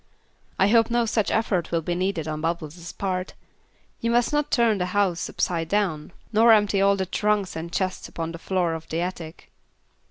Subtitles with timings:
[0.57, 3.35] "I hope no such effort will be needed on Bubbles' part.
[3.99, 8.09] You must not turn the house upside down, nor empty all the trunks and chests
[8.09, 9.51] upon the floor of the attic."